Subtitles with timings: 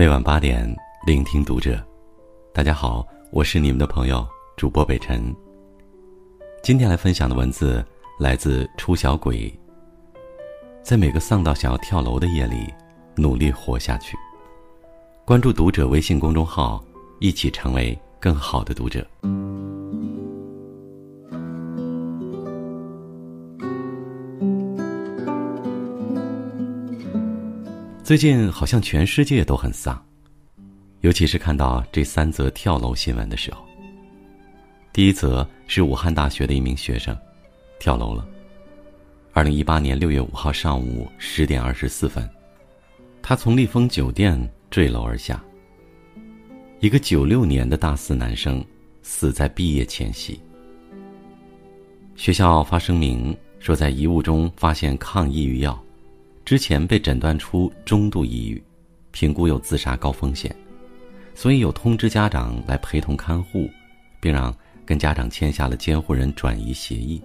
[0.00, 0.74] 每晚八点，
[1.04, 1.78] 聆听读者。
[2.54, 4.26] 大家好，我是你们的朋友
[4.56, 5.22] 主播北辰。
[6.62, 7.84] 今天来分享的文字
[8.18, 9.52] 来自出小鬼。
[10.82, 12.72] 在每个丧到想要跳楼的夜里，
[13.14, 14.16] 努力活下去。
[15.26, 16.82] 关注读者微信公众号，
[17.18, 19.06] 一起成为更好的读者。
[28.10, 30.04] 最近好像全世界都很丧，
[31.02, 33.64] 尤其是看到这三则跳楼新闻的时候。
[34.92, 37.16] 第一则是武汉大学的一名学生
[37.78, 38.26] 跳楼了。
[39.32, 42.28] 二零一八年六月五号上午十点二十四分，
[43.22, 44.36] 他从丽峰酒店
[44.72, 45.40] 坠楼而下。
[46.80, 48.60] 一个九六年的大四男生
[49.02, 50.40] 死在毕业前夕。
[52.16, 55.80] 学校发声明说，在遗物中发现抗抑郁药。
[56.50, 58.60] 之前被诊断出中度抑郁，
[59.12, 60.52] 评估有自杀高风险，
[61.32, 63.70] 所以有通知家长来陪同看护，
[64.18, 64.52] 并让
[64.84, 67.22] 跟家长签下了监护人转移协议，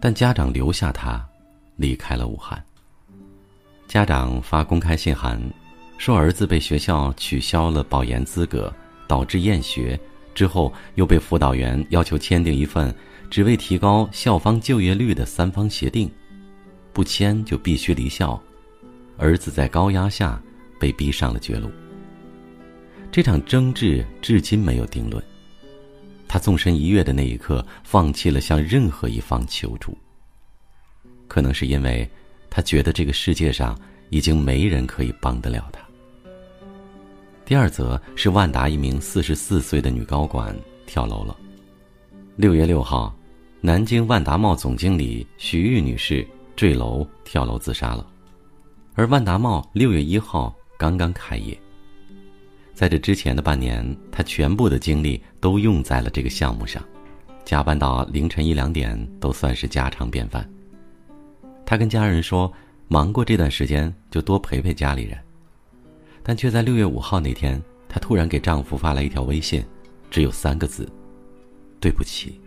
[0.00, 1.22] 但家长留下他，
[1.76, 2.64] 离开了武汉。
[3.86, 5.38] 家长发公开信函，
[5.98, 8.72] 说儿子被学校取消了保研资格，
[9.06, 10.00] 导致厌学，
[10.34, 12.90] 之后又被辅导员要求签订一份
[13.28, 16.10] 只为提高校方就业率的三方协定。
[16.96, 18.42] 不签就必须离校，
[19.18, 20.42] 儿子在高压下
[20.80, 21.70] 被逼上了绝路。
[23.12, 25.22] 这场争执至今没有定论。
[26.26, 29.94] 他纵身一跃的那一刻，放弃了向任何一方求助。
[31.28, 32.08] 可能是因为
[32.48, 35.80] 他觉得这个世界上已经没人可以帮得了他。
[37.44, 41.36] 第二则是万达一名四十四岁的女高管跳楼了。
[42.36, 43.14] 六月六号，
[43.60, 46.26] 南京万达茂总经理徐玉女士。
[46.56, 48.06] 坠楼跳楼自杀了，
[48.94, 51.56] 而万达茂六月一号刚刚开业。
[52.72, 56.82] 在这之前的半年，他全部的精力都用在了这个项目上，
[57.44, 60.50] 加班到凌晨一两点都算是家常便饭。
[61.66, 62.50] 他跟家人说，
[62.88, 65.18] 忙过这段时间就多陪陪家里人，
[66.22, 69.62] 但却在六月五号那天，她突然给丈夫发来一条微信，
[70.10, 70.90] 只有三个字
[71.80, 72.40] ：“对不起。”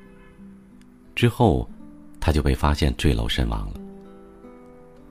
[1.15, 1.69] 之后，
[2.19, 3.79] 她就被发现坠楼身亡了。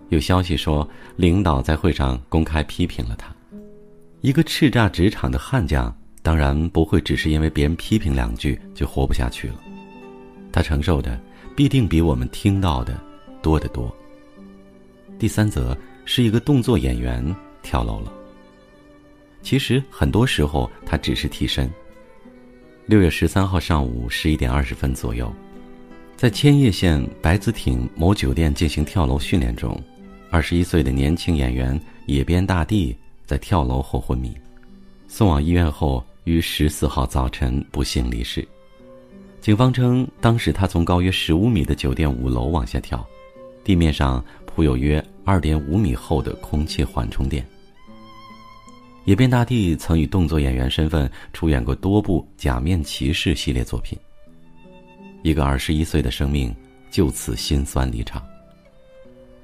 [0.08, 3.34] 有消息说，领导在会上公开批评了他。
[4.20, 9.54] 一个叱咤职场的悍将，当然不会只是因为别人批评两句就活不下去了。
[10.50, 11.20] 他承受的
[11.54, 12.98] 必定比我们听到的
[13.42, 13.94] 多得多。
[15.18, 18.12] 第三则是一个动作演员跳楼了。
[19.42, 21.70] 其实很多时候他只是替身。
[22.86, 25.30] 六月十三号上午十一点二十分左右，
[26.16, 29.80] 在千叶县白子町某酒店进行跳楼训练中。
[30.30, 32.94] 二十一岁的年轻演员野边大地
[33.24, 34.36] 在跳楼后昏迷，
[35.06, 38.46] 送往医院后于十四号早晨不幸离世。
[39.40, 43.06] 警方称，当时他从高约十五米的酒店五楼往下跳，
[43.64, 47.42] 地面上铺有约二点五米厚的空气缓冲垫。
[49.06, 53.98] 野边大地曾以动作演员身份出演过多部《假面骑士》系列作品。
[55.22, 56.54] 一个二十一岁的生命
[56.90, 58.22] 就此心酸离场。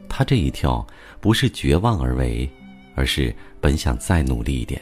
[0.08, 0.86] 他这一跳，
[1.20, 2.48] 不是绝望而为，
[2.94, 4.80] 而是本想再努力一点。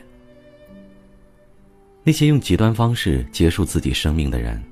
[2.04, 4.62] 那些用极端方式结束自己生命的人，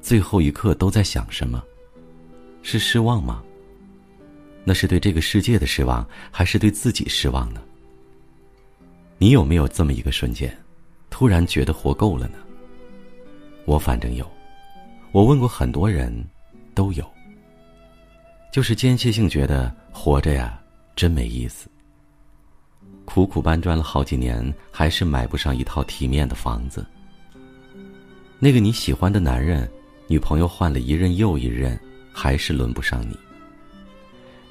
[0.00, 1.62] 最后一刻都在想什么？
[2.62, 3.42] 是失望吗？
[4.64, 7.60] 那是对这个世界的失望，还是对自己失望呢？
[9.18, 10.56] 你有没有这么一个瞬间，
[11.10, 12.38] 突然觉得活够了呢？
[13.64, 14.30] 我反正有，
[15.12, 16.12] 我问过很多人，
[16.74, 17.04] 都有。
[18.52, 20.60] 就是间歇性觉得活着呀，
[20.94, 21.68] 真没意思。
[23.06, 26.86] 苦苦搬砖了好几年，还是买不上一套体面的房子。
[28.38, 29.68] 那个你喜欢的男人，
[30.06, 31.76] 女朋友换了一任又一任，
[32.12, 33.18] 还是轮不上你。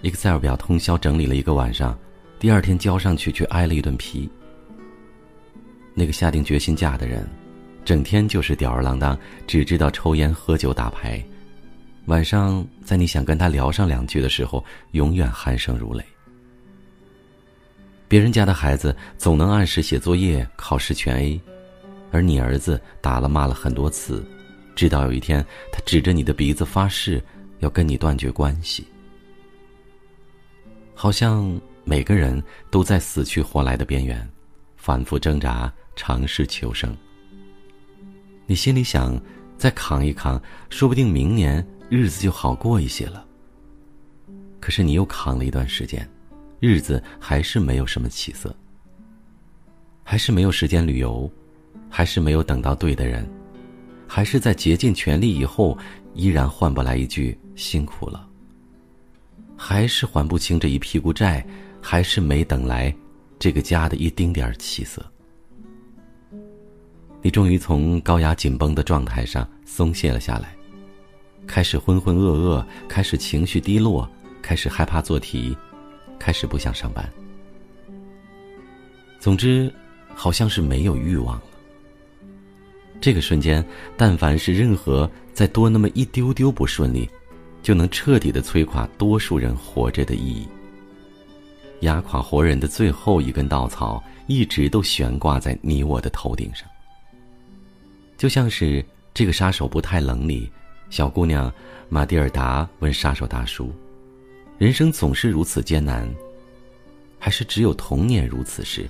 [0.02, 1.98] Excel 表通宵整理了一个晚上，
[2.40, 4.28] 第二天交上去却挨了一顿批。
[5.94, 7.25] 那个下定决心嫁的人，
[7.86, 11.24] 整天就是吊儿郎当，只知道抽烟喝酒打牌。
[12.06, 16.06] 晚上，在你想跟他聊上两句的时候，永远鼾声如雷。
[18.07, 21.42] 别人家的孩子总能按时写作业，考试全 A，
[22.12, 24.24] 而你儿子打了骂了很多次，
[24.75, 27.22] 直到有一天，他指着你的鼻子发誓
[27.60, 28.86] 要跟你断绝关系。
[30.94, 34.30] 好像每个人都在死去活来的边缘，
[34.78, 36.96] 反复挣扎，尝试求生。
[38.46, 39.19] 你心里想，
[39.57, 41.66] 再扛一扛，说不定明年。
[41.88, 43.24] 日子就好过一些了。
[44.60, 46.10] 可是你又扛了一段时间，
[46.60, 48.54] 日子还是没有什么起色。
[50.04, 51.31] 还是没有时间旅游，
[51.88, 53.24] 还是没有等到对的人，
[54.07, 55.78] 还是在竭尽全力以后，
[56.16, 58.28] 依然换不来一句辛苦了，
[59.56, 61.46] 还是还不清这一屁股债，
[61.80, 62.94] 还是没等来
[63.38, 65.06] 这个家的一丁点儿起色。
[67.25, 70.56] 你终于从高压紧绷的状态上松懈了下来，
[71.48, 74.07] 开始浑浑噩噩，开始情绪低落，
[74.44, 75.57] 开始害怕做题，
[76.19, 77.04] 开始不想上班。
[79.19, 79.74] 总之，
[80.13, 81.44] 好像是没有欲望了。
[83.01, 83.66] 这个瞬间，
[83.98, 87.10] 但凡是任何再多那么一丢丢不顺利，
[87.63, 90.48] 就能彻底的摧垮多数人活着的意义。
[91.80, 96.69] 压垮活人的最后一根稻草，一直都悬挂在你我的头顶上。
[98.18, 98.84] 就像是
[99.14, 100.50] 这个杀手不太冷里，
[100.90, 101.52] 小姑娘
[101.90, 103.74] 玛蒂尔达问杀手大叔
[104.58, 106.10] ：“人生总是如此艰难，
[107.20, 108.90] 还是只有童年如此时？”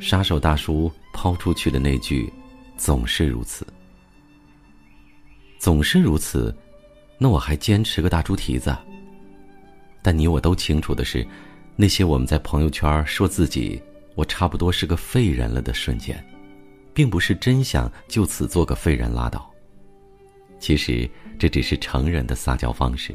[0.00, 2.32] 杀手大叔抛出去的那句
[2.76, 3.66] ：“总是如此，
[5.58, 6.54] 总是如此。”
[7.18, 8.76] 那我还坚持个大猪蹄子。
[10.02, 11.24] 但你我都清楚的是，
[11.76, 13.80] 那些我们在朋友圈说自己
[14.16, 16.24] 我差不多是个废人了的瞬间。
[16.94, 19.50] 并不是真想就此做个废人拉倒。
[20.58, 21.08] 其实
[21.38, 23.14] 这只是成人的撒娇方式。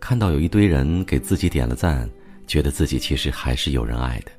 [0.00, 2.08] 看到有一堆人给自己点了赞，
[2.46, 4.32] 觉得自己其实还是有人爱的。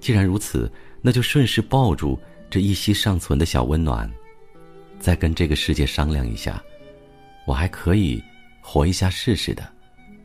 [0.00, 0.70] 既然如此，
[1.00, 2.18] 那就顺势抱住
[2.50, 4.10] 这一息尚存的小温暖，
[4.98, 6.62] 再跟这个世界商量一下，
[7.46, 8.22] 我还可以
[8.60, 9.66] 活一下试试的，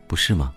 [0.08, 0.54] 不是吗？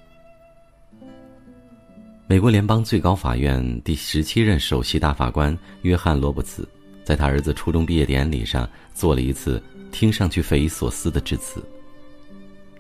[2.29, 6.67] 美国联邦最高法院第十七任首席大法官约翰·罗伯茨，
[7.05, 11.63] 在他儿子初中毕业典礼上做了一次听上去匪夷所思的致辞。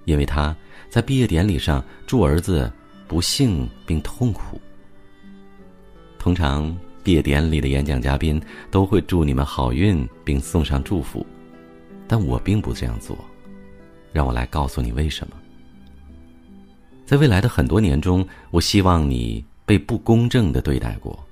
[0.05, 0.57] 因为他
[0.89, 2.73] 在毕业典礼上祝儿子
[3.07, 4.61] 不幸并痛苦。
[6.19, 8.41] 通常毕业典礼的演讲嘉宾
[8.71, 11.27] 都会祝你们好运并送上祝福，
[12.07, 13.19] 但我并不这样做。
[14.13, 15.37] 让我来告诉你为什么。
[17.13, 21.23] 在未来的很多年中，我希望你被不公正的对待过，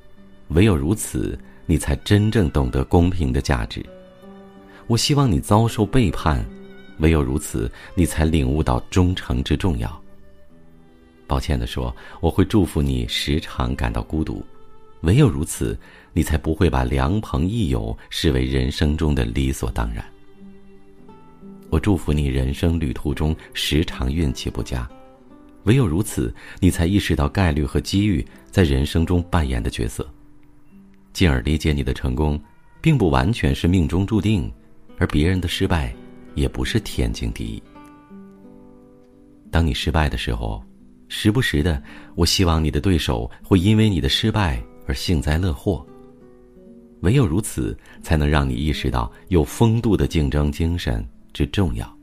[0.48, 3.82] 唯有如此，你才真正懂得公平的价值。
[4.88, 6.44] 我希望你遭受背叛，
[6.98, 9.90] 唯有如此，你才领悟到忠诚之重要。
[11.26, 14.44] 抱歉地说，我会祝福你时常感到孤独，
[15.00, 15.80] 唯有如此，
[16.12, 20.04] 你才不会把良朋益友视为人生中的理所当然。
[21.70, 24.86] 我祝福你人生旅途中时常运气不佳。
[25.64, 30.08] 唯有如此，你才意识到概率和机遇在人生中扮演的角色，
[31.12, 32.40] 进而理解你的成功，
[32.80, 34.50] 并不完全是命中注定，
[34.96, 35.94] 而别人的失败，
[36.34, 37.62] 也不是天经地义。
[39.50, 40.62] 当你失败的时候，
[41.08, 41.82] 时不时的，
[42.14, 45.84] 我希望你的对手会因为你的失败而幸灾乐祸。
[47.00, 51.98] 唯有如此，才能让你意识到有风度的竞争精神之重要。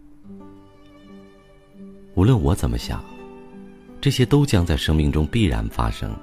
[2.16, 3.04] 无论我怎么想。
[4.08, 6.18] 这些都将在生命中必然发生，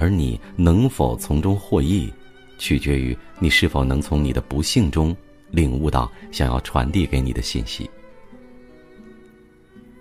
[0.00, 2.12] 而你能否从中获益，
[2.58, 5.16] 取决于你是否能从你的不幸中
[5.52, 7.88] 领悟到想要传递给你的信息。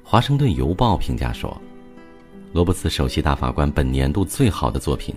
[0.03, 1.55] 华盛顿邮报评价说
[2.51, 5.13] ：“罗伯茨首席大法官本年度最好的作品，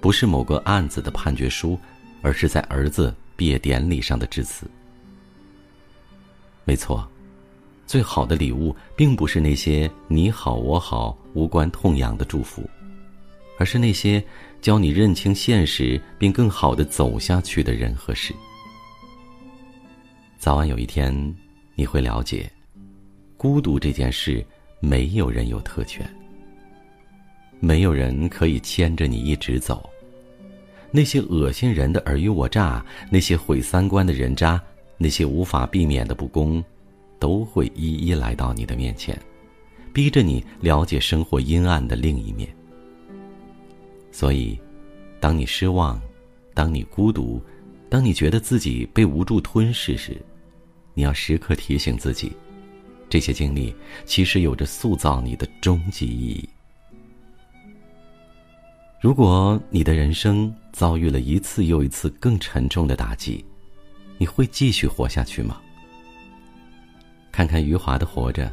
[0.00, 1.76] 不是某个案子的判决书，
[2.22, 4.64] 而是在儿子毕业典礼上的致辞。”
[6.64, 7.04] 没错。
[7.86, 12.68] 最好的礼物，并不是那些你好我好无关痛痒的祝福，
[13.58, 14.22] 而是那些
[14.60, 18.34] 教你认清现实并更好的走下去的人和事。
[20.36, 21.34] 早晚有一天，
[21.74, 22.50] 你会了解，
[23.36, 24.44] 孤独这件事，
[24.80, 26.04] 没有人有特权，
[27.60, 29.88] 没有人可以牵着你一直走。
[30.90, 34.60] 那些恶心人的尔虞我诈，那些毁三观的人渣，
[34.98, 36.62] 那些无法避免的不公。
[37.18, 39.18] 都会一一来到你的面前，
[39.92, 42.48] 逼着你了解生活阴暗的另一面。
[44.10, 44.58] 所以，
[45.20, 46.00] 当你失望，
[46.54, 47.42] 当你孤独，
[47.88, 50.16] 当你觉得自己被无助吞噬时，
[50.94, 52.32] 你要时刻提醒自己，
[53.08, 56.48] 这些经历其实有着塑造你的终极意义。
[59.00, 63.44] 如果你的人生遭遇了一次又一次更沉重的打击，
[64.18, 65.60] 你会继续活下去吗？
[67.36, 68.46] 看看余华的《活着》，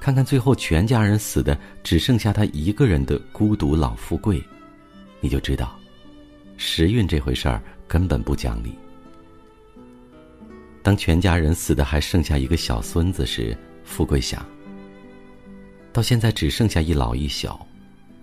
[0.00, 4.42] 看看最后全家人死的只剩下他一个人的孤独老富贵，
[5.20, 5.78] 你就知道，
[6.56, 8.76] 时运这回事儿根本不讲理。
[10.82, 14.44] 当全家人死的还剩下一个小孙子时，富贵想：
[15.92, 17.64] 到现在只剩下一老一小，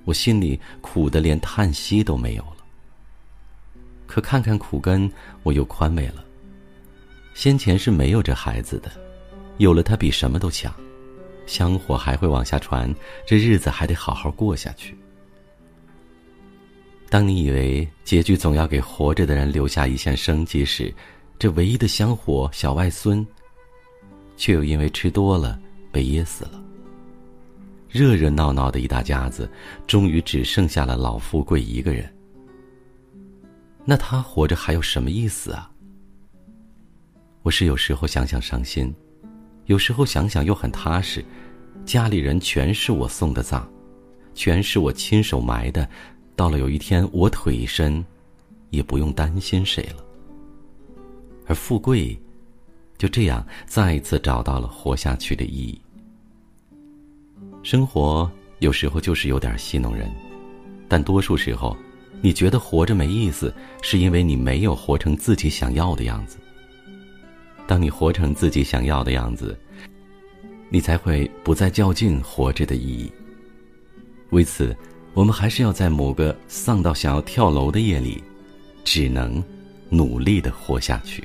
[0.04, 2.58] 我心里苦的连叹息都没有了。
[4.06, 5.10] 可看看苦根，
[5.44, 6.26] 我又宽慰了。
[7.34, 8.92] 先前是没有这孩子的，
[9.58, 10.74] 有了他比什么都强，
[11.46, 12.94] 香火还会往下传，
[13.26, 14.98] 这日子还得好好过下去。
[17.10, 20.94] 当你以为结局总要给活着的人留下一线生机时，
[21.40, 23.26] 这唯一的香火小外孙，
[24.36, 25.60] 却又因为吃多了
[25.92, 26.62] 被噎死了。
[27.88, 29.50] 热热闹闹的一大家子，
[29.88, 32.14] 终于只剩下了老富贵一个人。
[33.86, 35.72] 那他活着还有什么意思啊？
[37.44, 38.94] 我是有时候想想伤心，
[39.66, 41.24] 有时候想想又很踏实。
[41.86, 43.64] 家里人全是我送的葬，
[44.34, 45.88] 全是我亲手埋的。
[46.36, 48.04] 到了有一天我腿一伸，
[48.70, 50.04] 也不用担心谁了。
[51.46, 52.20] 而富贵，
[52.98, 55.80] 就这样再一次找到了活下去的意义。
[57.62, 58.30] 生活
[58.60, 60.12] 有时候就是有点戏弄人，
[60.88, 61.76] 但多数时候。
[62.22, 63.54] 你觉得活着没意思，
[63.84, 66.38] 是因为你没有活成自己想要的样子。
[67.68, 69.58] 当你活成自己想要的样子，
[70.70, 73.12] 你才会不再较劲活着的意义。
[74.32, 74.76] 为此，
[75.14, 78.24] 我们还是要在某个丧到想要跳楼的夜里，
[78.84, 79.44] 只能
[79.90, 81.24] 努力的活下去。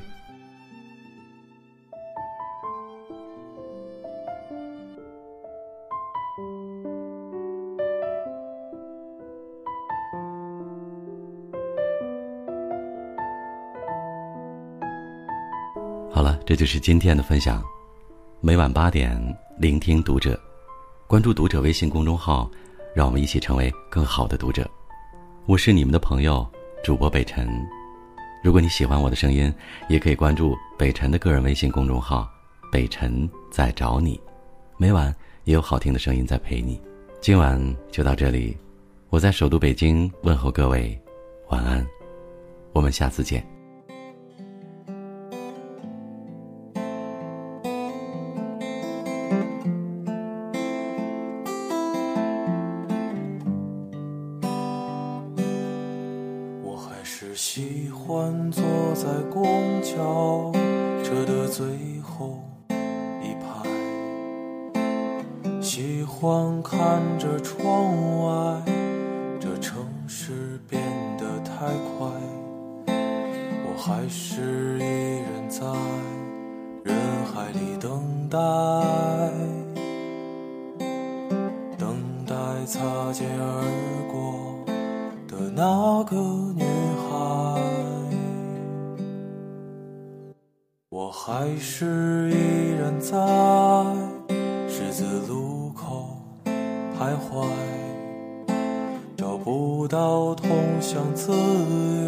[16.51, 17.63] 这就是今天的分享。
[18.41, 19.17] 每晚八点，
[19.57, 20.37] 聆听读者，
[21.07, 22.51] 关注读者微信公众号，
[22.93, 24.69] 让我们一起成为更好的读者。
[25.47, 26.45] 我是你们的朋友
[26.83, 27.49] 主播北辰。
[28.43, 29.55] 如果你喜欢我的声音，
[29.89, 32.29] 也可以关注北辰的个人微信公众号
[32.73, 34.21] “北辰在找你”，
[34.77, 35.15] 每晚
[35.45, 36.83] 也有好听的声音在陪你。
[37.21, 38.57] 今晚就到这里，
[39.11, 41.01] 我在首都北京问候各位，
[41.51, 41.87] 晚安，
[42.73, 43.41] 我们下次见。
[58.11, 60.51] 欢坐在公交
[61.05, 61.65] 车的最
[62.03, 62.43] 后
[63.23, 63.63] 一排，
[65.63, 67.63] 喜欢看着窗
[68.27, 68.63] 外，
[69.39, 70.83] 这城市变
[71.19, 72.11] 得太快，
[72.89, 74.83] 我还是一
[75.21, 75.65] 人在
[76.83, 76.97] 人
[77.33, 78.37] 海里等待，
[81.79, 82.35] 等待
[82.67, 83.63] 擦肩而
[84.11, 84.19] 过
[85.29, 86.17] 的那个
[86.57, 86.65] 女
[91.23, 93.15] 还是依然在
[94.67, 96.17] 十字路口
[96.99, 97.47] 徘徊，
[99.19, 100.49] 找不到通
[100.81, 102.00] 向自由。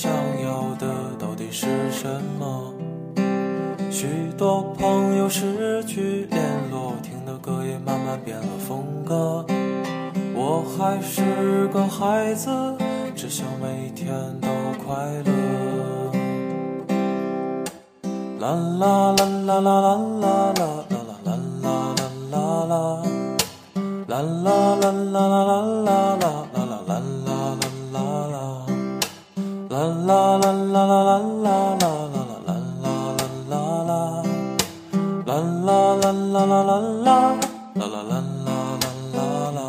[0.00, 0.86] 想要的
[1.18, 2.06] 到底是什
[2.38, 2.72] 么。
[3.90, 4.06] 许
[4.38, 6.40] 多朋友失去联
[6.70, 9.44] 络，听的歌也慢慢变了风格。
[10.36, 12.48] 我还是个孩子，
[13.16, 14.46] 只想每天都
[14.86, 14.94] 快
[15.26, 15.32] 乐。
[18.38, 20.84] 啦啦啦啦啦啦啦啦。
[20.86, 21.34] 啦啦
[21.66, 21.74] 啦
[22.30, 23.02] 啦啦
[24.06, 26.47] 啦啦啦啦啦啦啦
[29.78, 32.98] 啦啦啦啦啦啦啦啦啦啦啦
[33.48, 34.02] 啦啦，
[35.24, 39.62] 啦啦啦啦啦啦啦啦啦啦啦啦啦啦啦。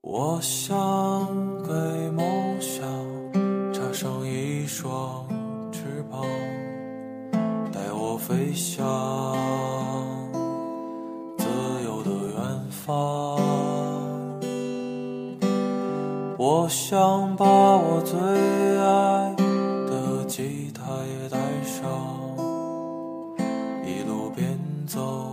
[0.00, 0.76] 我想
[1.62, 1.70] 给
[2.10, 2.26] 梦
[2.60, 2.82] 想
[3.72, 5.24] 插上一双
[5.70, 6.26] 翅膀，
[7.72, 8.84] 带我飞翔。
[16.40, 19.34] 我想把我最爱
[19.90, 21.82] 的吉他也带上，
[23.84, 25.27] 一路边走。